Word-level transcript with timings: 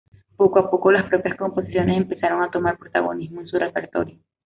Poco 0.35 0.57
a 0.57 0.67
poco, 0.67 0.91
las 0.91 1.05
propias 1.07 1.37
composiciones 1.37 1.95
empezaron 1.95 2.41
a 2.41 2.49
tomar 2.49 2.75
protagonismo 2.75 3.41
en 3.41 3.47
su 3.47 3.59
repertorio. 3.59 4.17